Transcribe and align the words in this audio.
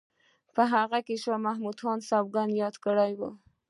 په 0.55 0.63
هغه 0.73 0.99
کې 1.05 1.15
شاه 1.23 1.43
محمد 1.45 1.77
سوګند 2.09 2.51
یاد 2.61 2.75
کړی 2.85 3.11
وو. 3.19 3.29